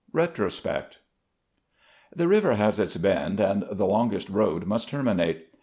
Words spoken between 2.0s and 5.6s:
|HE river has its bend and the longest road must terminate.